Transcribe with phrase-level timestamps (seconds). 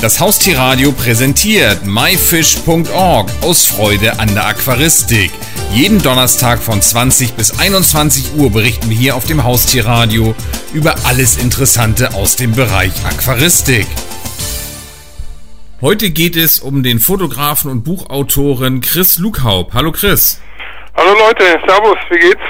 [0.00, 5.32] Das Haustierradio präsentiert myfish.org aus Freude an der Aquaristik.
[5.72, 10.36] Jeden Donnerstag von 20 bis 21 Uhr berichten wir hier auf dem Haustierradio
[10.72, 13.88] über alles Interessante aus dem Bereich Aquaristik.
[15.80, 19.74] Heute geht es um den Fotografen und Buchautoren Chris Lukhaub.
[19.74, 20.40] Hallo Chris.
[20.96, 22.40] Hallo Leute, Servus, wie geht's?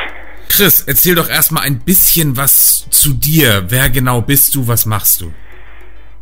[0.51, 3.65] Chris, erzähl doch erstmal ein bisschen was zu dir.
[3.69, 4.69] Wer genau bist du?
[4.69, 5.33] Was machst du?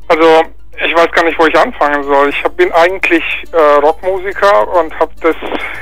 [0.06, 0.45] Also,
[0.84, 2.29] ich weiß gar nicht, wo ich anfangen soll.
[2.29, 5.36] Ich bin eigentlich äh, Rockmusiker und habe das,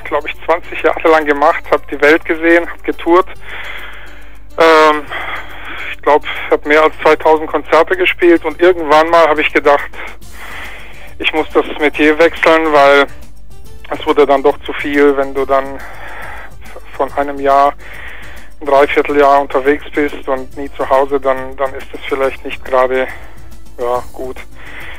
[0.05, 3.27] glaube ich, 20 Jahre lang gemacht, habe die Welt gesehen, habe getourt.
[4.59, 5.03] Ähm,
[5.91, 9.91] ich glaube, ich habe mehr als 2000 Konzerte gespielt und irgendwann mal habe ich gedacht,
[11.19, 13.07] ich muss das Metier wechseln, weil
[13.91, 15.79] es wurde dann doch zu viel, wenn du dann
[16.97, 17.75] von einem Jahr
[18.61, 23.09] ein Dreivierteljahr unterwegs bist und nie zu Hause, dann, dann ist das vielleicht nicht gerade
[23.79, 24.37] ja, gut,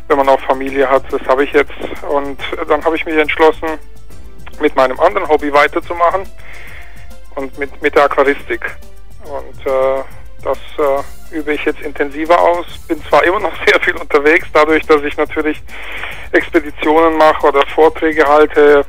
[0.08, 1.04] wenn man auch Familie hat.
[1.12, 1.73] Das habe ich jetzt.
[2.09, 2.38] Und
[2.68, 3.68] dann habe ich mich entschlossen,
[4.60, 6.24] mit meinem anderen Hobby weiterzumachen
[7.35, 8.76] und mit, mit der Aquaristik.
[9.24, 10.04] Und äh,
[10.44, 12.66] das äh, übe ich jetzt intensiver aus.
[12.88, 15.62] Bin zwar immer noch sehr viel unterwegs, dadurch, dass ich natürlich
[16.32, 18.85] Expeditionen mache oder Vorträge halte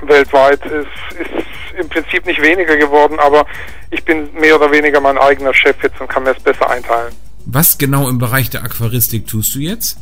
[0.00, 3.46] weltweit, ist, ist im Prinzip nicht weniger geworden, aber
[3.90, 7.14] ich bin mehr oder weniger mein eigener Chef jetzt und kann mir es besser einteilen.
[7.44, 9.98] Was genau im Bereich der Aquaristik tust du jetzt?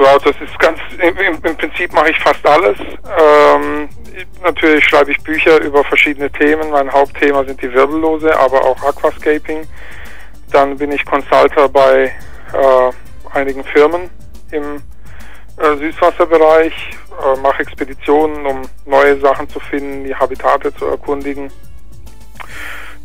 [0.00, 2.78] Ja, das ist ganz, im, im Prinzip mache ich fast alles.
[3.18, 3.88] Ähm,
[4.42, 6.70] natürlich schreibe ich Bücher über verschiedene Themen.
[6.70, 9.66] Mein Hauptthema sind die Wirbellose, aber auch Aquascaping.
[10.52, 12.14] Dann bin ich Consulter bei
[12.52, 14.08] äh, einigen Firmen
[14.52, 14.76] im
[15.56, 16.72] äh, Süßwasserbereich,
[17.20, 21.50] äh, mache Expeditionen, um neue Sachen zu finden, die Habitate zu erkundigen.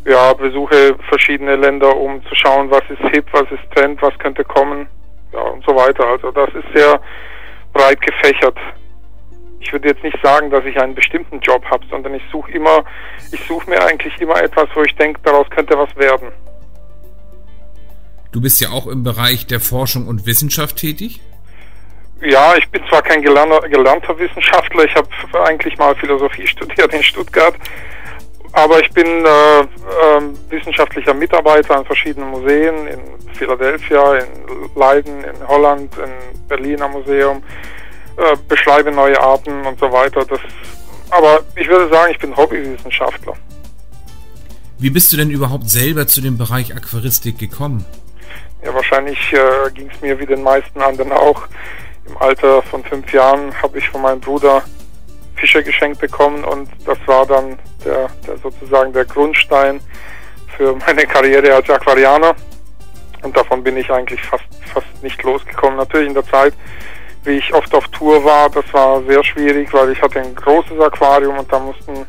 [0.04, 4.44] Ja, besuche verschiedene Länder, um zu schauen, was ist hip, was ist Trend, was könnte
[4.44, 4.86] kommen,
[5.34, 6.06] ja und so weiter.
[6.06, 7.00] Also das ist sehr
[7.72, 8.56] breit gefächert.
[9.60, 12.84] Ich würde jetzt nicht sagen, dass ich einen bestimmten Job habe, sondern ich suche immer,
[13.32, 16.30] ich suche mir eigentlich immer etwas, wo ich denke, daraus könnte was werden.
[18.30, 21.20] Du bist ja auch im Bereich der Forschung und Wissenschaft tätig?
[22.20, 25.08] Ja, ich bin zwar kein gelernter, gelernter Wissenschaftler, ich habe
[25.44, 27.54] eigentlich mal Philosophie studiert in Stuttgart,
[28.54, 29.64] aber ich bin äh, äh,
[30.48, 33.00] wissenschaftlicher Mitarbeiter an verschiedenen Museen in
[33.34, 34.26] Philadelphia, in
[34.76, 37.42] Leiden, in Holland, in Berliner Museum,
[38.16, 40.24] äh, beschreibe neue Arten und so weiter.
[40.24, 40.38] Das,
[41.10, 43.34] aber ich würde sagen, ich bin Hobbywissenschaftler.
[44.78, 47.84] Wie bist du denn überhaupt selber zu dem Bereich Aquaristik gekommen?
[48.64, 51.42] Ja, wahrscheinlich äh, ging es mir wie den meisten anderen auch.
[52.06, 54.62] Im Alter von fünf Jahren habe ich von meinem Bruder
[55.36, 59.80] Fische geschenkt bekommen und das war dann der, der sozusagen der Grundstein
[60.56, 62.34] für meine Karriere als Aquarianer.
[63.22, 65.78] Und davon bin ich eigentlich fast, fast nicht losgekommen.
[65.78, 66.54] Natürlich in der Zeit,
[67.24, 70.78] wie ich oft auf Tour war, das war sehr schwierig, weil ich hatte ein großes
[70.78, 72.06] Aquarium und da mussten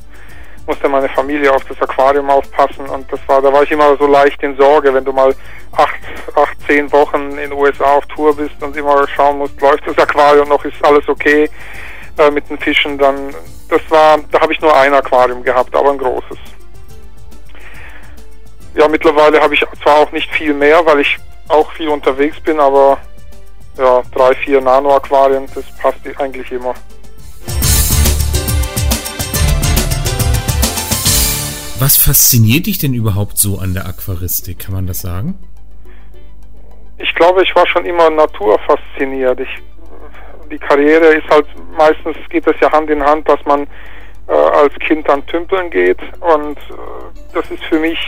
[0.68, 4.08] musste meine Familie auf das Aquarium aufpassen und das war, da war ich immer so
[4.08, 5.34] leicht in Sorge, wenn du mal
[5.74, 6.00] acht,
[6.36, 9.98] acht, zehn Wochen in den USA auf Tour bist und immer schauen musst, läuft das
[9.98, 11.48] Aquarium noch, ist alles okay
[12.18, 13.34] äh, mit den Fischen, dann,
[13.70, 16.38] das war, da habe ich nur ein Aquarium gehabt, aber ein großes.
[18.76, 21.18] Ja, mittlerweile habe ich zwar auch nicht viel mehr, weil ich
[21.48, 22.98] auch viel unterwegs bin, aber
[23.78, 26.74] ja, drei, vier Nano-Aquarien, das passt eigentlich immer.
[31.78, 34.60] Was fasziniert dich denn überhaupt so an der Aquaristik?
[34.60, 35.38] Kann man das sagen?
[36.98, 39.42] Ich glaube, ich war schon immer naturfasziniert.
[39.42, 39.50] Ich,
[40.52, 41.46] die Karriere ist halt
[41.78, 43.68] meistens geht das ja Hand in Hand, dass man
[44.28, 48.00] äh, als Kind dann tümpeln geht und äh, das ist für mich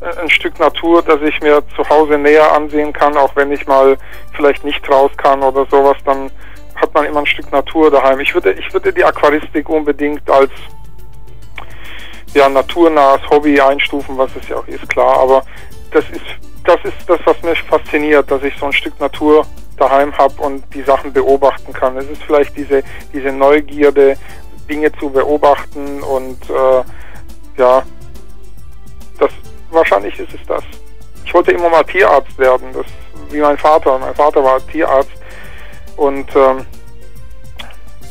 [0.00, 3.66] äh, ein Stück Natur, das ich mir zu Hause näher ansehen kann, auch wenn ich
[3.66, 3.96] mal
[4.34, 6.30] vielleicht nicht raus kann oder sowas, dann
[6.76, 8.20] hat man immer ein Stück Natur daheim.
[8.20, 10.50] Ich würde, ich würde die Aquaristik unbedingt als
[12.34, 15.18] ja, naturnahes Hobby einstufen, was es ja auch ist, klar.
[15.20, 15.42] Aber
[15.90, 16.24] das ist,
[16.64, 20.62] das ist das, was mich fasziniert, dass ich so ein Stück Natur daheim habe und
[20.74, 21.96] die Sachen beobachten kann.
[21.96, 22.82] Es ist vielleicht diese,
[23.12, 24.16] diese Neugierde,
[24.68, 26.82] Dinge zu beobachten und äh,
[27.60, 27.82] ja,
[29.18, 29.30] das
[29.70, 30.62] wahrscheinlich ist es das.
[31.24, 32.86] Ich wollte immer mal Tierarzt werden, das
[33.30, 33.98] wie mein Vater.
[33.98, 35.12] Mein Vater war Tierarzt
[35.96, 36.66] und ähm,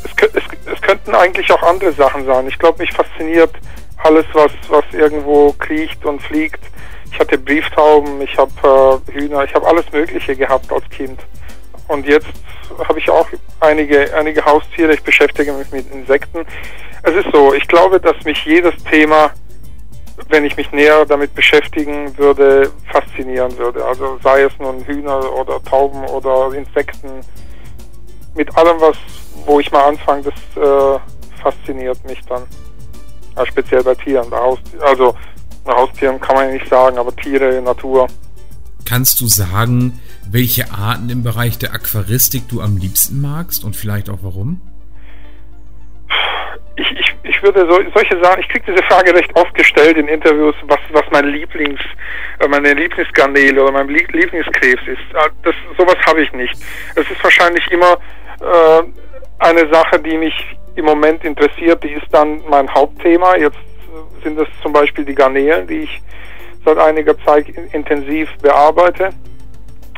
[0.04, 2.48] es, es, es könnten eigentlich auch andere Sachen sein.
[2.48, 3.52] Ich glaube, mich fasziniert
[4.04, 6.64] alles, was, was irgendwo kriecht und fliegt.
[7.12, 11.20] Ich hatte Brieftauben, ich habe äh, Hühner, ich habe alles Mögliche gehabt als Kind.
[11.88, 12.28] Und jetzt
[12.88, 13.28] habe ich auch
[13.60, 16.46] einige, einige Haustiere, ich beschäftige mich mit Insekten.
[17.04, 19.32] Es ist so, ich glaube, dass mich jedes Thema
[20.30, 23.84] wenn ich mich näher damit beschäftigen würde, faszinieren würde.
[23.86, 27.22] Also sei es nun Hühner oder Tauben oder Insekten,
[28.36, 28.98] mit allem, was,
[29.46, 30.34] wo ich mal anfange, das
[30.64, 31.00] äh,
[31.42, 32.44] fasziniert mich dann.
[33.36, 34.82] Ja, speziell bei Tieren, bei Haustieren.
[34.84, 35.16] Also
[35.64, 38.08] bei Haustieren kann man ja nicht sagen, aber Tiere, Natur.
[38.86, 40.00] Kannst du sagen,
[40.32, 44.62] welche Arten im Bereich der Aquaristik du am liebsten magst und vielleicht auch warum?
[46.78, 50.08] Ich, ich, ich würde so, solche Sachen, ich kriege diese Frage recht oft gestellt in
[50.08, 51.80] Interviews, was, was mein Lieblings,
[52.40, 55.16] äh, meine Lieblingsgarnele oder mein Lieblingskrebs ist.
[55.16, 56.54] Ah, das, sowas habe ich nicht.
[56.96, 57.98] Es ist wahrscheinlich immer
[58.42, 58.84] äh,
[59.40, 60.34] eine Sache, die mich
[60.76, 63.38] im Moment interessiert, die ist dann mein Hauptthema.
[63.38, 63.58] Jetzt
[64.24, 66.02] sind es zum Beispiel die Garnelen, die ich
[66.66, 69.10] seit einiger Zeit intensiv bearbeite.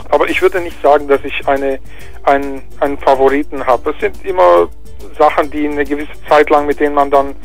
[0.10, 1.80] Aber ich würde nicht sagen, dass ich eine,
[2.24, 3.92] einen, einen Favoriten habe.
[3.92, 4.70] Es sind immer
[5.18, 7.36] Sachen, die eine gewisse Zeit lang, mit denen man dann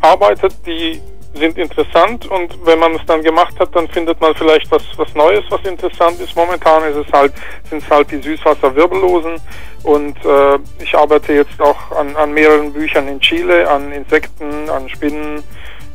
[0.00, 1.00] arbeitet, die
[1.34, 5.12] sind interessant und wenn man es dann gemacht hat, dann findet man vielleicht was, was
[5.14, 6.36] Neues, was interessant ist.
[6.36, 7.32] Momentan ist es halt,
[7.68, 9.40] sind es halt die Süßwasserwirbellosen
[9.82, 14.88] und äh, ich arbeite jetzt auch an, an mehreren Büchern in Chile, an Insekten, an
[14.88, 15.42] Spinnen,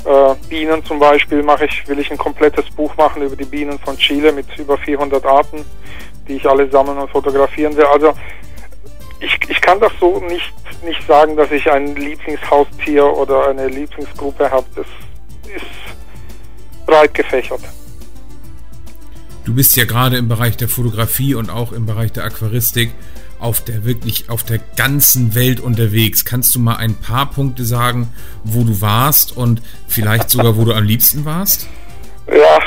[0.06, 3.80] äh, Bienen zum Beispiel mache ich, will ich ein komplettes Buch machen über die Bienen
[3.80, 5.66] von Chile mit über 400 Arten,
[6.30, 7.86] die ich alle sammeln und fotografieren will.
[7.86, 8.14] Also
[9.20, 10.54] ich, ich kann das so nicht,
[10.84, 14.66] nicht sagen, dass ich ein Lieblingshaustier oder eine Lieblingsgruppe habe.
[14.76, 14.86] Das
[15.54, 15.66] ist
[16.86, 17.62] breit gefächert.
[19.44, 22.92] Du bist ja gerade im Bereich der Fotografie und auch im Bereich der Aquaristik
[23.40, 26.26] auf der wirklich auf der ganzen Welt unterwegs.
[26.26, 30.74] Kannst du mal ein paar Punkte sagen, wo du warst und vielleicht sogar, wo du
[30.74, 31.68] am liebsten warst?
[32.28, 32.60] Ja,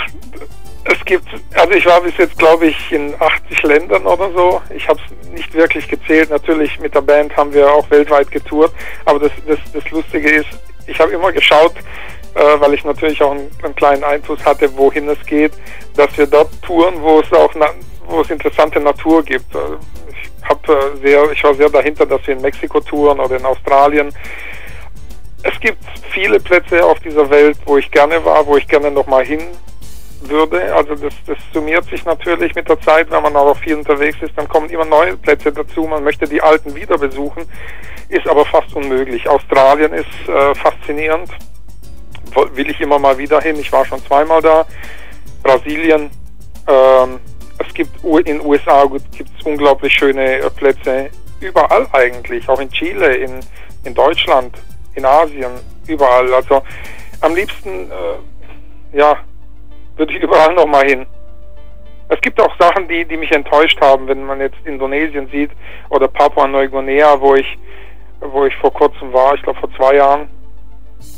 [1.05, 4.61] gibt, also ich war bis jetzt, glaube ich, in 80 Ländern oder so.
[4.75, 6.31] Ich habe es nicht wirklich gezählt.
[6.31, 8.73] Natürlich mit der Band haben wir auch weltweit getourt.
[9.05, 10.49] Aber das, das, das Lustige ist,
[10.87, 11.75] ich habe immer geschaut,
[12.35, 15.53] äh, weil ich natürlich auch einen, einen, kleinen Einfluss hatte, wohin es geht,
[15.97, 17.55] dass wir dort touren, wo es auch
[18.07, 19.55] wo es interessante Natur gibt.
[19.55, 19.79] Also
[20.11, 23.45] ich hab, äh, sehr, ich war sehr dahinter, dass wir in Mexiko touren oder in
[23.45, 24.13] Australien.
[25.43, 29.25] Es gibt viele Plätze auf dieser Welt, wo ich gerne war, wo ich gerne nochmal
[29.25, 29.41] hin
[30.29, 30.75] würde.
[30.75, 34.33] Also das, das summiert sich natürlich mit der Zeit, wenn man auch viel unterwegs ist,
[34.37, 35.85] dann kommen immer neue Plätze dazu.
[35.85, 37.45] Man möchte die alten wieder besuchen,
[38.09, 39.29] ist aber fast unmöglich.
[39.29, 41.31] Australien ist äh, faszinierend
[42.55, 43.57] will ich immer mal wieder hin.
[43.59, 44.67] Ich war schon zweimal da.
[45.43, 46.11] Brasilien.
[46.69, 47.21] Ähm,
[47.59, 51.11] es gibt in USA gibt es unglaublich schöne äh, Plätze.
[51.41, 52.49] Überall eigentlich.
[52.49, 53.41] Auch in Chile, in,
[53.85, 54.57] in Deutschland,
[54.95, 55.53] in Asien,
[55.87, 56.33] überall.
[56.35, 56.63] Also
[57.21, 59.17] am liebsten, äh, ja,
[59.97, 61.06] würde ich überall nochmal hin.
[62.09, 65.50] Es gibt auch Sachen, die, die mich enttäuscht haben, wenn man jetzt Indonesien sieht
[65.89, 67.59] oder Papua-Neuguinea, wo ich,
[68.21, 70.29] wo ich vor kurzem war, ich glaube vor zwei Jahren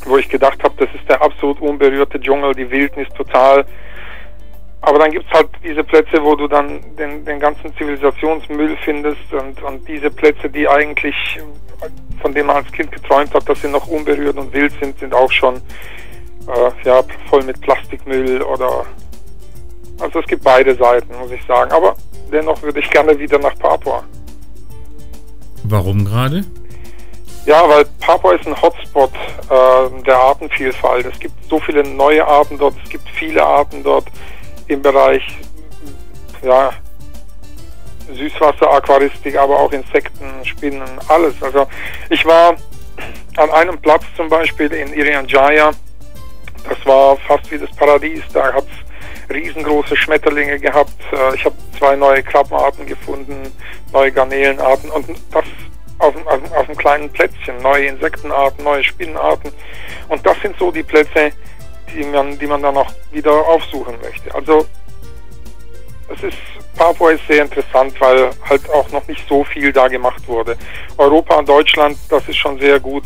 [0.06, 3.64] wo ich gedacht habe, das ist der absolut unberührte Dschungel, die Wildnis total.
[4.80, 9.32] Aber dann gibt es halt diese Plätze, wo du dann den, den ganzen Zivilisationsmüll findest
[9.32, 11.14] und, und diese Plätze, die eigentlich,
[12.20, 15.14] von denen man als Kind geträumt hat, dass sie noch unberührt und wild sind, sind
[15.14, 15.60] auch schon
[16.48, 18.86] äh, ja, voll mit Plastikmüll oder
[20.00, 21.70] also es gibt beide Seiten, muss ich sagen.
[21.72, 21.94] Aber
[22.32, 24.04] dennoch würde ich gerne wieder nach Papua.
[25.64, 26.44] Warum gerade?
[27.46, 31.06] Ja, weil Papua ist ein Hotspot äh, der Artenvielfalt.
[31.06, 34.06] Es gibt so viele neue Arten dort, es gibt viele Arten dort
[34.66, 35.22] im Bereich
[36.42, 36.70] ja,
[38.12, 41.34] Süßwasser-Aquaristik, aber auch Insekten, Spinnen, alles.
[41.42, 41.66] Also
[42.10, 42.56] ich war
[43.36, 45.72] an einem Platz zum Beispiel in Irian Jaya,
[46.68, 50.94] das war fast wie das Paradies, da hat es riesengroße Schmetterlinge gehabt.
[51.12, 53.52] Äh, ich habe zwei neue Krabbenarten gefunden,
[53.92, 55.44] neue Garnelenarten und das
[55.98, 59.52] auf, auf, auf einem kleinen Plätzchen, neue Insektenarten, neue Spinnenarten.
[60.08, 61.30] Und das sind so die Plätze,
[61.92, 64.34] die man, die man dann auch wieder aufsuchen möchte.
[64.34, 64.66] Also
[66.08, 66.38] es ist
[66.76, 70.56] Papua ist sehr interessant, weil halt auch noch nicht so viel da gemacht wurde.
[70.98, 73.04] Europa und Deutschland, das ist schon sehr gut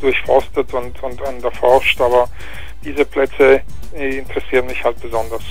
[0.00, 2.28] durchforstet und, und, und erforscht, aber
[2.84, 5.42] diese Plätze interessieren mich halt besonders.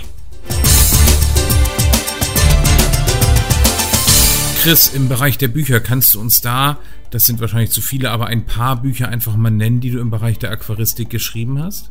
[4.61, 6.77] Chris, im Bereich der Bücher, kannst du uns da,
[7.11, 10.11] das sind wahrscheinlich zu viele, aber ein paar Bücher einfach mal nennen, die du im
[10.11, 11.89] Bereich der Aquaristik geschrieben hast?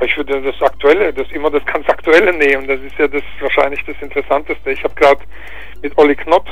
[0.00, 2.66] Ich würde das Aktuelle, das immer das ganz Aktuelle nehmen.
[2.66, 4.72] Das ist ja das wahrscheinlich das Interessanteste.
[4.72, 5.20] Ich habe gerade
[5.80, 6.46] mit Olli Knott,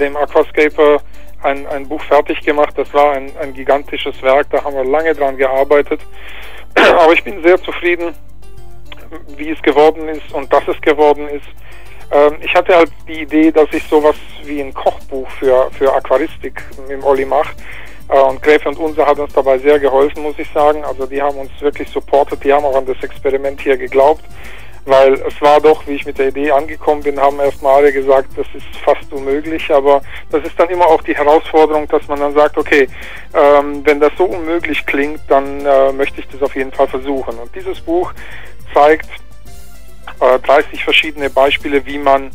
[0.00, 1.02] dem Aquascaper,
[1.42, 2.72] ein, ein Buch fertig gemacht.
[2.76, 6.00] Das war ein, ein gigantisches Werk, da haben wir lange dran gearbeitet.
[6.98, 8.14] Aber ich bin sehr zufrieden,
[9.36, 11.46] wie es geworden ist und dass es geworden ist.
[12.12, 16.62] Ähm, ich hatte halt die Idee, dass ich sowas wie ein Kochbuch für, für Aquaristik
[16.88, 17.54] dem Olli mache,
[18.10, 20.84] Äh, und Gräfe und Unser hat uns dabei sehr geholfen, muss ich sagen.
[20.84, 24.24] Also die haben uns wirklich supportet, die haben auch an das Experiment hier geglaubt,
[24.84, 28.30] weil es war doch, wie ich mit der Idee angekommen bin, haben erstmal alle gesagt,
[28.36, 32.34] das ist fast unmöglich, aber das ist dann immer auch die Herausforderung, dass man dann
[32.34, 32.88] sagt, okay,
[33.34, 37.38] ähm, wenn das so unmöglich klingt, dann äh, möchte ich das auf jeden Fall versuchen.
[37.38, 38.12] Und dieses Buch
[38.72, 39.08] zeigt
[40.20, 42.30] äh, 30 verschiedene Beispiele, wie man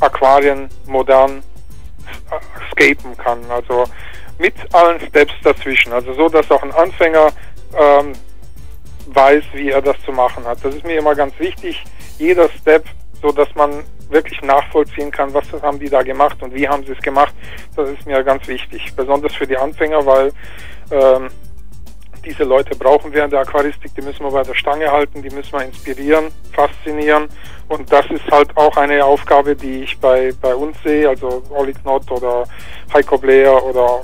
[0.00, 1.42] Aquarien modern
[2.72, 3.38] scapen kann.
[3.50, 3.84] Also
[4.38, 5.92] mit allen Steps dazwischen.
[5.92, 7.28] Also so, dass auch ein Anfänger
[7.78, 8.12] ähm,
[9.06, 10.58] weiß, wie er das zu machen hat.
[10.62, 11.82] Das ist mir immer ganz wichtig.
[12.18, 12.84] Jeder Step,
[13.20, 16.92] so dass man wirklich nachvollziehen kann, was haben die da gemacht und wie haben sie
[16.92, 17.34] es gemacht.
[17.76, 18.92] Das ist mir ganz wichtig.
[18.96, 20.32] Besonders für die Anfänger, weil
[20.90, 21.28] ähm,
[22.24, 25.30] diese Leute brauchen wir in der Aquaristik, die müssen wir bei der Stange halten, die
[25.30, 27.28] müssen wir inspirieren, faszinieren.
[27.68, 31.72] Und das ist halt auch eine Aufgabe, die ich bei, bei uns sehe, also Olli
[31.72, 32.44] Knott oder
[32.92, 34.02] Heiko Blair oder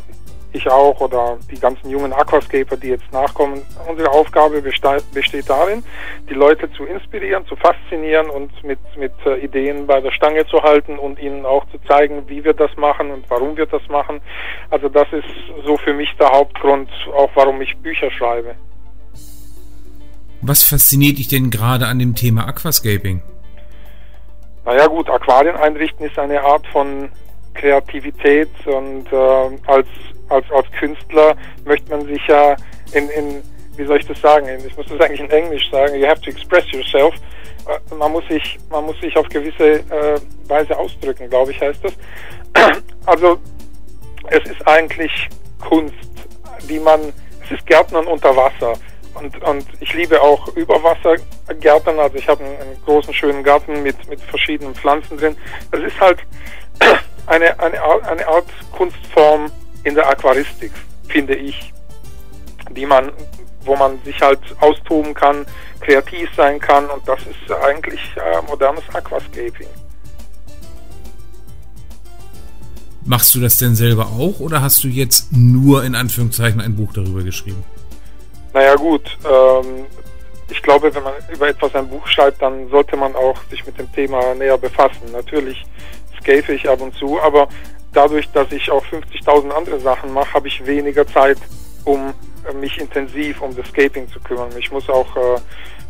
[0.57, 3.63] ich auch oder die ganzen jungen Aquascaper, die jetzt nachkommen.
[3.89, 5.83] Unsere Aufgabe besteht darin,
[6.29, 10.63] die Leute zu inspirieren, zu faszinieren und mit, mit äh, Ideen bei der Stange zu
[10.63, 14.21] halten und ihnen auch zu zeigen, wie wir das machen und warum wir das machen.
[14.71, 15.25] Also das ist
[15.65, 18.55] so für mich der Hauptgrund, auch warum ich Bücher schreibe.
[20.43, 23.23] Was fasziniert dich denn gerade an dem Thema Aquascaping?
[24.65, 27.09] Naja gut, Aquarien einrichten ist eine Art von
[27.55, 29.87] Kreativität und äh, als
[30.29, 32.57] als, als Künstler möchte man sich ja
[32.93, 33.43] in, in,
[33.77, 36.31] wie soll ich das sagen, ich muss das eigentlich in Englisch sagen, you have to
[36.31, 37.15] express yourself.
[37.69, 41.85] Äh, man muss sich, man muss sich auf gewisse äh, Weise ausdrücken, glaube ich, heißt
[41.85, 41.93] das.
[43.07, 43.39] Also
[44.31, 45.29] es ist eigentlich
[45.61, 45.95] Kunst,
[46.69, 47.13] die man,
[47.45, 48.73] es ist Gärtnern unter Wasser.
[49.15, 52.01] Und, und ich liebe auch Überwassergärtnern.
[52.01, 55.37] Also ich habe einen, einen, großen, schönen Garten mit, mit verschiedenen Pflanzen drin.
[55.71, 56.19] Es ist halt
[57.27, 59.51] eine, eine, eine Art Kunstform,
[59.87, 60.73] in der Aquaristik,
[61.09, 61.73] finde ich,
[62.71, 63.13] die man,
[63.65, 65.47] wo man sich halt austoben kann,
[65.81, 69.69] kreativ sein kann und das ist eigentlich äh, modernes Aquascaping.
[73.05, 76.93] Machst du das denn selber auch oder hast du jetzt nur in Anführungszeichen ein Buch
[76.93, 77.63] darüber geschrieben?
[78.53, 79.85] Naja gut, ähm,
[80.51, 83.79] ich glaube, wenn man über etwas ein Buch schreibt, dann sollte man auch sich mit
[83.79, 85.13] dem Thema näher befassen.
[85.13, 85.65] Natürlich
[86.21, 87.47] scape ich ab und zu, aber
[87.97, 91.39] dadurch, dass ich auch 50.000 andere Sachen mache, habe ich weniger Zeit,
[91.85, 92.13] um
[92.49, 94.51] äh, mich intensiv um das Scaping zu kümmern.
[94.59, 95.41] Ich muss auch äh,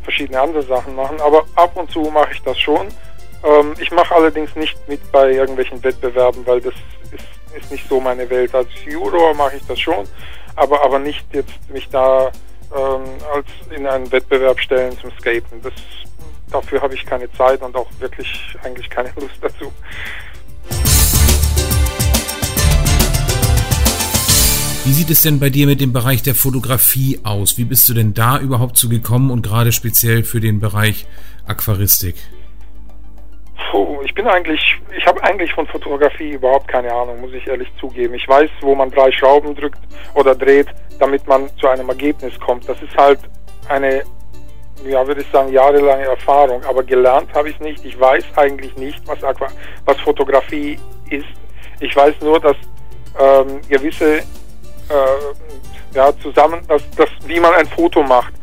[0.05, 2.89] verschiedene andere Sachen machen, aber ab und zu mache ich das schon.
[3.45, 6.75] Ähm, ich mache allerdings nicht mit bei irgendwelchen Wettbewerben, weil das
[7.13, 8.55] ist, ist nicht so meine Welt.
[8.55, 10.07] Als Juror mache ich das schon,
[10.55, 12.31] aber, aber nicht jetzt mich da
[12.75, 13.47] ähm, als
[13.77, 15.61] in einen Wettbewerb stellen zum Skaten.
[15.63, 15.73] Das,
[16.51, 19.73] dafür habe ich keine Zeit und auch wirklich eigentlich keine Lust dazu.
[24.87, 27.59] Wie sieht es denn bei dir mit dem Bereich der Fotografie aus?
[27.59, 31.09] Wie bist du denn da überhaupt zu gekommen und gerade speziell für den Bereich
[31.45, 32.15] Aquaristik?
[33.73, 34.61] Puh, ich bin eigentlich,
[34.97, 38.15] ich habe eigentlich von Fotografie überhaupt keine Ahnung, muss ich ehrlich zugeben.
[38.15, 39.81] Ich weiß, wo man drei Schrauben drückt
[40.15, 40.69] oder dreht,
[41.01, 42.69] damit man zu einem Ergebnis kommt.
[42.69, 43.19] Das ist halt
[43.69, 44.05] eine,
[44.89, 46.63] ja, würde ich sagen, jahrelange Erfahrung.
[46.63, 47.85] Aber gelernt habe ich nicht.
[47.85, 49.49] Ich weiß eigentlich nicht, was, Aqua,
[49.85, 50.79] was Fotografie
[51.11, 51.27] ist.
[51.81, 52.57] Ich weiß nur, dass
[53.19, 54.23] ähm, gewisse
[54.89, 58.35] äh, ja, zusammen, das, das, wie man ein Foto macht.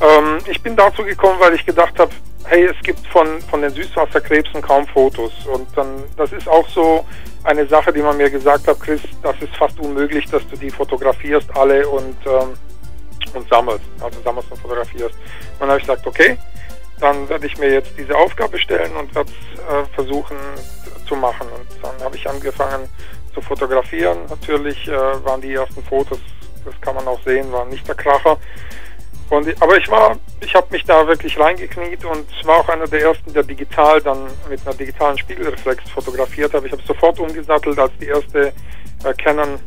[0.00, 2.12] Ähm, ich bin dazu gekommen, weil ich gedacht habe,
[2.44, 5.32] hey, es gibt von, von den Süßwasserkrebsen kaum Fotos.
[5.52, 7.04] Und dann, das ist auch so
[7.44, 10.70] eine Sache, die man mir gesagt hat, Chris, das ist fast unmöglich, dass du die
[10.70, 12.54] fotografierst alle und, ähm,
[13.34, 13.84] und sammelst.
[14.00, 15.14] Also sammelst und fotografierst.
[15.14, 16.38] Und dann habe ich gesagt, okay,
[17.00, 20.36] dann werde ich mir jetzt diese Aufgabe stellen und werde es äh, versuchen
[21.06, 21.46] zu machen.
[21.48, 22.88] Und dann habe ich angefangen,
[23.36, 24.18] zu fotografieren.
[24.28, 26.18] Natürlich äh, waren die ersten Fotos,
[26.64, 28.38] das kann man auch sehen, waren nicht der Kracher.
[29.28, 33.02] Und, aber ich war, ich habe mich da wirklich reingekniet und war auch einer der
[33.02, 36.66] ersten, der digital dann mit einer digitalen Spiegelreflex fotografiert habe.
[36.66, 38.52] Ich habe sofort umgesattelt, als die erste
[39.04, 39.58] äh, Canon,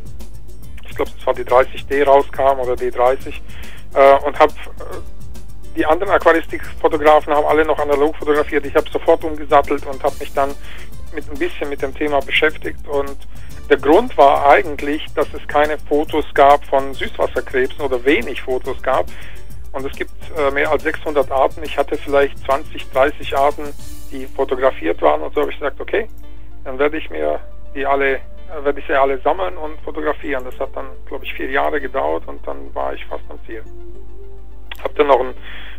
[0.88, 3.34] ich glaube, es war die 30D rauskam oder D30
[3.94, 8.66] äh, und habe äh, die anderen Aquaristikfotografen haben alle noch analog fotografiert.
[8.66, 10.54] Ich habe sofort umgesattelt und habe mich dann
[11.14, 13.16] mit ein bisschen mit dem Thema beschäftigt und
[13.70, 19.06] der Grund war eigentlich, dass es keine Fotos gab von Süßwasserkrebsen oder wenig Fotos gab.
[19.72, 21.62] Und es gibt äh, mehr als 600 Arten.
[21.62, 23.72] Ich hatte vielleicht 20, 30 Arten,
[24.10, 25.22] die fotografiert waren.
[25.22, 26.08] Und so habe ich gesagt, okay,
[26.64, 27.38] dann werde ich mir
[27.76, 30.44] die alle, äh, werde ich sie alle sammeln und fotografieren.
[30.44, 33.62] Das hat dann, glaube ich, vier Jahre gedauert und dann war ich fast am Ziel.
[34.82, 35.34] Habe dann noch ein,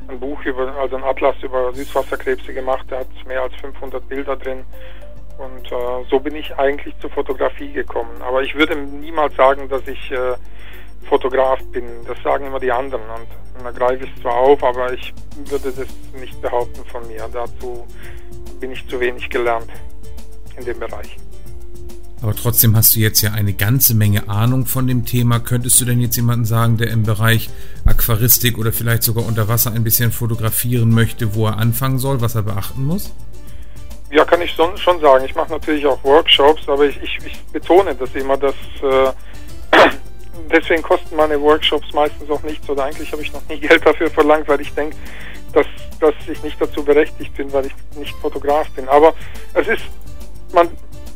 [0.07, 2.89] ein Buch über, also ein Atlas über Süßwasserkrebse gemacht.
[2.89, 4.63] Der hat mehr als 500 Bilder drin
[5.41, 8.21] Und äh, so bin ich eigentlich zur Fotografie gekommen.
[8.21, 10.35] Aber ich würde niemals sagen, dass ich äh,
[11.07, 11.85] Fotograf bin.
[12.07, 13.01] Das sagen immer die anderen.
[13.57, 15.13] Und da greife ich zwar auf, aber ich
[15.49, 15.87] würde das
[16.19, 17.27] nicht behaupten von mir.
[17.33, 17.87] Dazu
[18.59, 19.69] bin ich zu wenig gelernt
[20.57, 21.17] in dem Bereich.
[22.21, 25.39] Aber trotzdem hast du jetzt ja eine ganze Menge Ahnung von dem Thema.
[25.39, 27.49] Könntest du denn jetzt jemanden sagen, der im Bereich
[27.83, 32.35] Aquaristik oder vielleicht sogar unter Wasser ein bisschen fotografieren möchte, wo er anfangen soll, was
[32.35, 33.11] er beachten muss?
[34.11, 35.23] Ja, kann ich schon, sagen.
[35.23, 39.11] Ich mache natürlich auch Workshops, aber ich, ich, ich betone das immer, dass äh,
[40.51, 44.09] deswegen kosten meine Workshops meistens auch nichts oder eigentlich habe ich noch nie Geld dafür
[44.09, 44.97] verlangt, weil ich denke,
[45.53, 45.65] dass,
[46.01, 48.87] dass ich nicht dazu berechtigt bin, weil ich nicht Fotograf bin.
[48.89, 49.13] Aber
[49.53, 49.83] es ist,
[50.53, 50.69] man,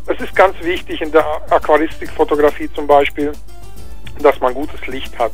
[0.07, 3.33] es ist ganz wichtig in der Aquaristikfotografie zum Beispiel,
[4.19, 5.33] dass man gutes Licht hat.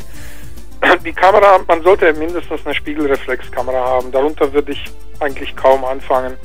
[1.05, 4.11] Die Kamera, man sollte mindestens eine Spiegelreflexkamera haben.
[4.11, 4.83] Darunter würde ich
[5.19, 6.35] eigentlich kaum anfangen,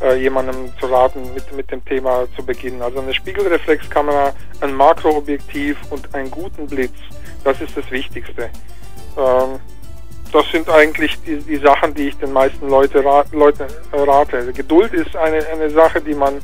[0.00, 2.82] äh, jemandem zu raten, mit, mit dem Thema zu beginnen.
[2.82, 6.94] Also eine Spiegelreflexkamera, ein Makroobjektiv und einen guten Blitz,
[7.44, 8.50] das ist das Wichtigste.
[9.16, 9.60] Ähm,
[10.32, 14.52] das sind eigentlich die, die Sachen, die ich den meisten Leute, ra Leute äh, rate.
[14.52, 16.40] Geduld ist eine, eine Sache, die man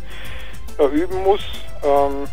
[0.78, 1.40] äh, üben muss.
[1.84, 2.28] Ähm,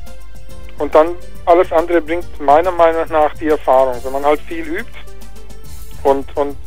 [0.80, 1.16] und dann
[1.46, 3.96] alles andere bringt meiner Meinung nach die Erfahrung.
[4.04, 4.92] Wenn man halt viel übt
[6.04, 6.58] und, und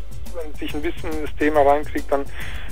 [0.59, 2.25] sich ein bisschen in das Thema reinkriegt, dann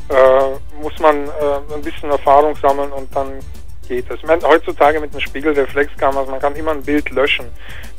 [0.09, 3.41] äh, muss man äh, ein bisschen Erfahrung sammeln und dann
[3.89, 4.19] geht es.
[4.43, 7.47] Heutzutage mit einem Spiegelreflexkamera, man kann immer ein Bild löschen.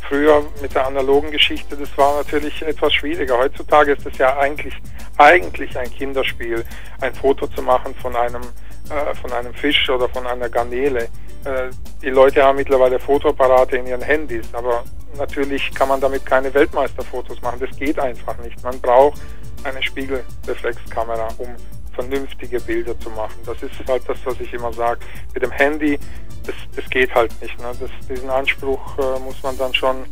[0.08, 3.38] Früher mit der analogen Geschichte, das war natürlich etwas schwieriger.
[3.40, 4.76] Heutzutage ist es ja eigentlich,
[5.18, 6.64] eigentlich ein Kinderspiel,
[7.02, 8.42] ein Foto zu machen von einem,
[8.90, 11.08] äh, von einem Fisch oder von einer Garnele.
[11.44, 11.70] Äh,
[12.04, 14.84] die Leute haben mittlerweile Fotoapparate in ihren Handys, aber
[15.18, 17.60] natürlich kann man damit keine Weltmeisterfotos machen.
[17.60, 18.62] Das geht einfach nicht.
[18.64, 19.20] Man braucht
[19.64, 21.56] eine Spiegelreflexkamera, um
[21.96, 23.40] vernünftige Bilder zu machen.
[23.46, 25.00] Das ist halt das, was ich immer sage.
[25.34, 25.98] Mit dem Handy,
[26.46, 27.58] das, das geht halt nicht.
[27.60, 27.72] Ne?
[27.80, 30.06] Das, diesen Anspruch äh, muss man dann schon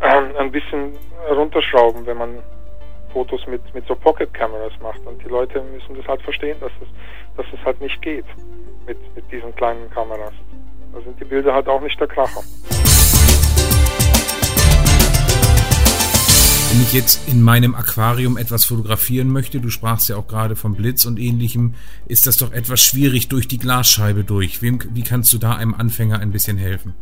[0.00, 0.92] äh, ein bisschen
[1.30, 2.38] runterschrauben, wenn man
[3.12, 5.04] Fotos mit, mit so Pocket-Cameras macht.
[5.06, 6.88] Und die Leute müssen das halt verstehen, dass es,
[7.36, 8.26] dass es halt nicht geht
[8.86, 10.32] mit, mit diesen kleinen Kameras.
[10.92, 12.42] Da sind die Bilder halt auch nicht der Kracher.
[16.72, 20.74] Wenn ich jetzt in meinem Aquarium etwas fotografieren möchte, du sprachst ja auch gerade vom
[20.74, 21.74] Blitz und ähnlichem,
[22.06, 24.62] ist das doch etwas schwierig durch die Glasscheibe durch.
[24.62, 26.94] Wem, wie kannst du da einem Anfänger ein bisschen helfen?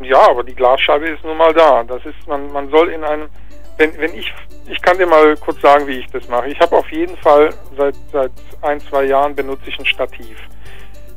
[0.00, 1.84] Ja, aber die Glasscheibe ist nun mal da.
[1.84, 3.28] Das ist, man, man soll in einem,
[3.76, 4.32] wenn, wenn ich,
[4.66, 6.48] ich kann dir mal kurz sagen, wie ich das mache.
[6.48, 8.32] Ich habe auf jeden Fall seit, seit
[8.62, 10.38] ein, zwei Jahren benutze ich ein Stativ.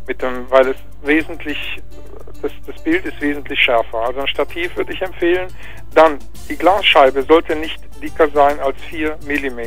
[0.05, 1.81] Mit dem, weil es wesentlich
[2.41, 3.99] das, das Bild ist wesentlich schärfer.
[3.99, 5.47] Also ein Stativ würde ich empfehlen.
[5.93, 9.59] Dann, die Glasscheibe sollte nicht dicker sein als 4 mm.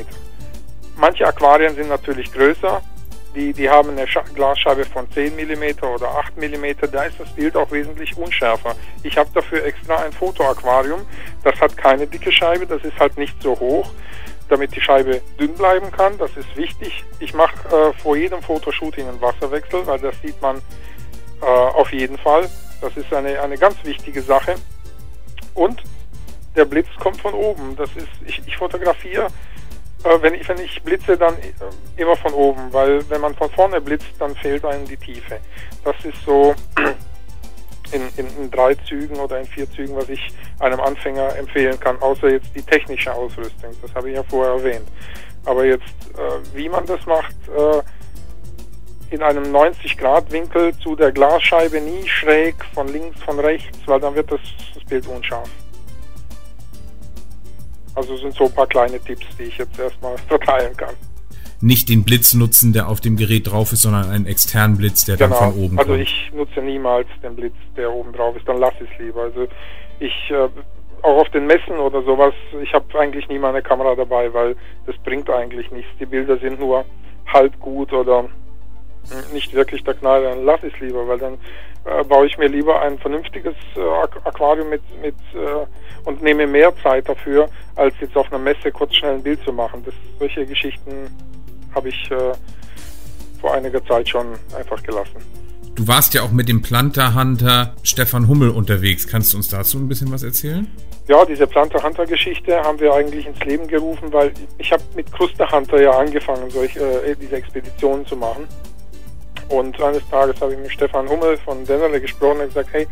[0.97, 2.83] Manche Aquarien sind natürlich größer.
[3.35, 6.91] Die, die haben eine Glasscheibe von 10 mm oder 8 mm.
[6.93, 8.77] Da ist das Bild auch wesentlich unschärfer.
[9.03, 11.01] Ich habe dafür extra ein Fotoaquarium.
[11.43, 13.91] Das hat keine dicke Scheibe, das ist halt nicht so hoch
[14.49, 16.19] damit die Scheibe dünn bleiben kann.
[16.19, 17.05] Das ist wichtig.
[17.19, 20.61] Ich mache äh, vor jedem Fotoshooting einen Wasserwechsel, weil das sieht man
[21.41, 22.49] äh, auf jeden Fall.
[22.81, 24.55] Das ist eine, eine ganz wichtige Sache.
[25.55, 25.83] Und
[26.57, 27.77] der Blitz kommt von oben.
[27.77, 29.29] Das ist, ich, ich fotografiere,
[30.05, 31.53] äh, wenn, ich, wenn ich blitze, dann äh,
[31.97, 35.39] immer von oben, weil wenn man von vorne blitzt, dann fehlt einem die Tiefe.
[35.85, 36.55] Das ist so
[37.93, 40.29] in, in, in drei Zügen oder in vier Zügen, was ich
[40.61, 43.75] einem Anfänger empfehlen kann, außer jetzt die technische Ausrüstung.
[43.81, 44.89] Das habe ich ja vorher erwähnt.
[45.47, 47.83] Aber jetzt, äh, wie man das macht, äh,
[49.11, 54.31] in einem 90-Grad-Winkel zu der Glasscheibe, nie schräg von links, von rechts, weil dann wird
[54.31, 54.40] das,
[54.75, 55.49] das Bild unscharf.
[57.95, 60.95] Also sind so ein paar kleine Tipps, die ich jetzt erstmal verteilen kann.
[61.61, 65.17] Nicht den Blitz nutzen, der auf dem Gerät drauf ist, sondern einen externen Blitz, der
[65.17, 65.38] genau.
[65.38, 66.01] dann von oben also kommt.
[66.01, 69.23] Also ich nutze niemals den Blitz, der oben drauf ist, dann lasse ich es lieber.
[69.23, 69.47] Also
[70.01, 70.49] ich äh,
[71.03, 74.97] auch auf den Messen oder sowas, ich habe eigentlich nie meine Kamera dabei, weil das
[75.05, 75.90] bringt eigentlich nichts.
[76.01, 76.85] Die Bilder sind nur
[77.33, 78.29] halb gut oder
[79.33, 81.35] nicht wirklich der Knall, dann lasse ich es lieber, weil dann
[81.85, 83.81] äh, baue ich mir lieber ein vernünftiges äh,
[84.25, 85.67] Aquarium mit, mit äh,
[86.09, 89.53] und nehme mehr Zeit dafür, als jetzt auf einer Messe kurz schnell ein Bild zu
[89.53, 89.83] machen.
[89.85, 91.09] Das, solche Geschichten
[91.75, 92.33] habe ich äh,
[93.40, 95.17] vor einiger Zeit schon einfach gelassen.
[95.75, 99.09] Du warst ja auch mit dem Planter Hunter Stefan Hummel unterwegs.
[99.09, 100.71] Kannst du uns dazu ein bisschen was erzählen?
[101.09, 105.12] Ja, diese Planter Hunter Geschichte haben wir eigentlich ins Leben gerufen, weil ich habe mit
[105.12, 108.49] Kruster Hunter ja angefangen, solche, äh, diese Expeditionen zu machen.
[109.48, 112.87] Und eines Tages habe ich mit Stefan Hummel von Dennerle gesprochen und gesagt, hey,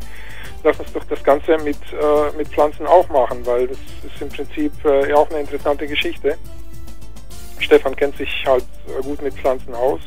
[0.63, 4.29] lass uns doch das Ganze mit, äh, mit Pflanzen auch machen, weil das ist im
[4.29, 6.37] Prinzip äh, ja auch eine interessante Geschichte.
[7.59, 10.01] Stefan kennt sich halt äh, gut mit Pflanzen aus.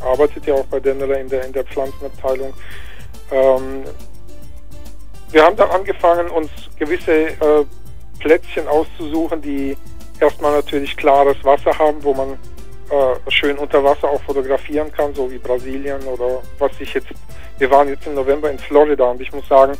[0.00, 2.52] arbeitet ja auch bei Denneler in der, in der Pflanzenabteilung.
[3.30, 3.84] Ähm,
[5.30, 7.64] wir haben dann angefangen, uns gewisse äh,
[8.18, 9.76] Plätzchen auszusuchen, die
[10.20, 12.38] erstmal natürlich klares Wasser haben, wo man
[12.90, 17.08] äh, schön unter Wasser auch fotografieren kann, so wie Brasilien oder was ich jetzt.
[17.58, 19.74] Wir waren jetzt im November in Florida und ich muss sagen,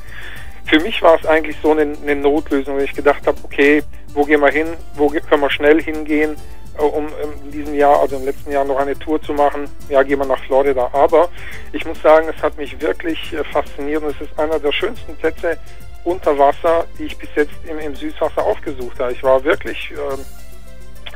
[0.67, 3.83] für mich war es eigentlich so eine, eine Notlösung, wenn ich gedacht habe, okay,
[4.15, 6.37] wo gehen wir hin, wo können wir schnell hingehen,
[6.79, 7.09] äh, um
[7.45, 9.69] in diesem Jahr, also im letzten Jahr noch eine Tour zu machen.
[9.89, 10.91] Ja, gehen wir nach Florida.
[10.93, 11.29] Aber
[11.73, 15.15] ich muss sagen, es hat mich wirklich äh, fasziniert und es ist einer der schönsten
[15.17, 15.59] Plätze
[16.05, 19.13] unter Wasser, die ich bis jetzt im, im Süßwasser aufgesucht habe.
[19.13, 20.42] Ich war wirklich, äh,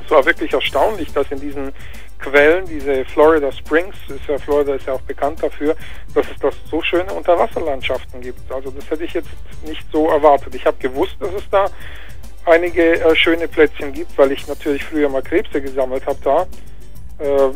[0.07, 1.73] es war wirklich erstaunlich, dass in diesen
[2.19, 5.77] Quellen, diese Florida Springs, ist ja, Florida ist ja auch bekannt dafür,
[6.15, 8.51] dass es da so schöne Unterwasserlandschaften gibt.
[8.51, 9.29] Also das hätte ich jetzt
[9.67, 10.55] nicht so erwartet.
[10.55, 11.67] Ich habe gewusst, dass es da
[12.47, 16.47] einige äh, schöne Plätzchen gibt, weil ich natürlich früher mal Krebse gesammelt habe da.
[17.19, 17.53] Äh,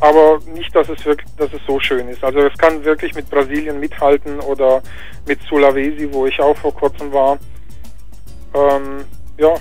[0.00, 2.22] aber nicht, dass es wirklich, dass es so schön ist.
[2.22, 4.82] Also es kann wirklich mit Brasilien mithalten oder
[5.26, 7.38] mit Sulawesi, wo ich auch vor kurzem war.
[8.54, 9.04] Ähm,
[9.38, 9.54] ja,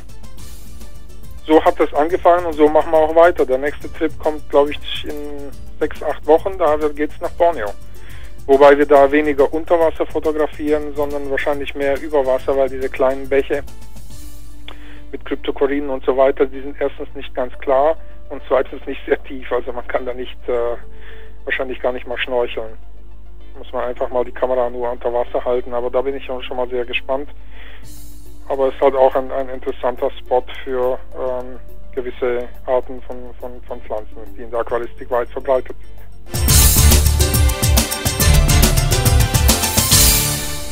[1.46, 3.46] so hat es angefangen und so machen wir auch weiter.
[3.46, 6.58] Der nächste Trip kommt, glaube ich, in sechs, acht Wochen.
[6.58, 7.68] Da geht es nach Borneo.
[8.46, 13.28] Wobei wir da weniger unter Wasser fotografieren, sondern wahrscheinlich mehr über Wasser, weil diese kleinen
[13.30, 13.64] Bäche
[15.12, 17.96] mit Kryptokorinen und so weiter, die sind erstens nicht ganz klar
[18.30, 19.50] und zweitens nicht sehr tief.
[19.52, 20.76] Also man kann da nicht, äh,
[21.46, 22.78] wahrscheinlich gar nicht mal schnorcheln.
[23.58, 25.74] Muss man einfach mal die Kamera nur unter Wasser halten.
[25.74, 27.30] Aber da bin ich schon mal sehr gespannt.
[28.50, 31.60] Aber es ist halt auch ein, ein interessanter Spot für ähm,
[31.96, 36.04] gewisse Arten von, von, von Pflanzen, die in der Aquaristik weit verbreitet sind.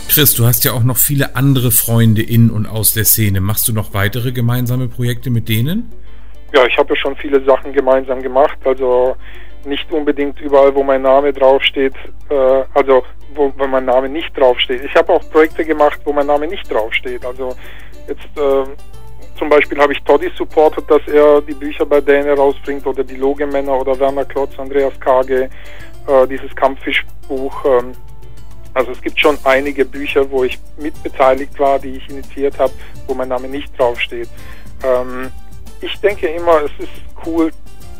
[0.10, 3.40] Chris, du hast ja auch noch viele andere Freunde in und aus der Szene.
[3.40, 5.90] Machst du noch weitere gemeinsame Projekte mit denen?
[6.54, 8.58] Ja, ich habe ja schon viele Sachen gemeinsam gemacht.
[8.66, 9.16] Also
[9.66, 11.94] nicht unbedingt überall, wo mein Name draufsteht.
[12.30, 14.84] Äh, also wo, wo mein Name nicht draufsteht.
[14.84, 17.26] Ich habe auch Projekte gemacht, wo mein Name nicht draufsteht.
[17.26, 17.56] Also
[18.08, 18.66] jetzt äh,
[19.38, 23.16] zum Beispiel habe ich Toddy supportet, dass er die Bücher bei Däne rausbringt oder die
[23.16, 25.50] Logemänner oder Werner Klotz, Andreas Kage,
[26.08, 27.66] äh, dieses Kampffischbuch.
[27.66, 27.94] Ähm,
[28.74, 32.72] also es gibt schon einige Bücher, wo ich mitbeteiligt war, die ich initiiert habe,
[33.08, 34.30] wo mein Name nicht draufsteht.
[34.84, 35.32] Ähm,
[35.82, 36.92] ich denke immer, es ist
[37.26, 37.52] cool,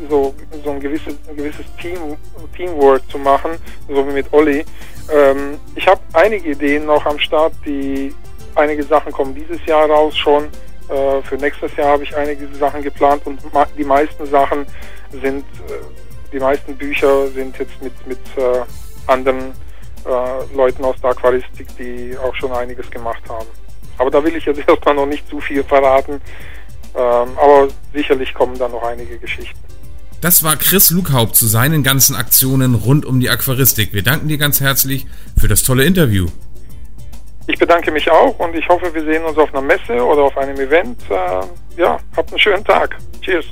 [0.10, 0.34] so,
[0.64, 2.18] so ein gewisses, ein gewisses Team,
[2.56, 3.52] Teamwork zu machen,
[3.88, 4.66] so wie mit Olli.
[5.12, 8.14] Ähm, ich habe einige Ideen noch am Start, die
[8.56, 10.46] einige Sachen kommen dieses Jahr raus schon.
[10.90, 13.40] Äh, für nächstes Jahr habe ich einige Sachen geplant und
[13.78, 14.66] die meisten Sachen
[15.12, 18.62] sind, äh, die meisten Bücher sind jetzt mit, mit äh,
[19.08, 19.54] anderen
[20.06, 23.48] äh, Leuten aus der Aquaristik, die auch schon einiges gemacht haben.
[23.98, 26.22] Aber da will ich jetzt erstmal noch nicht zu viel verraten.
[26.94, 29.60] Ähm, aber sicherlich kommen da noch einige Geschichten.
[30.22, 33.92] Das war Chris Lughaupt zu seinen ganzen Aktionen rund um die Aquaristik.
[33.92, 36.28] Wir danken dir ganz herzlich für das tolle Interview.
[37.48, 40.38] Ich bedanke mich auch und ich hoffe, wir sehen uns auf einer Messe oder auf
[40.38, 41.02] einem Event.
[41.10, 42.96] Äh, ja, habt einen schönen Tag.
[43.22, 43.46] Cheers.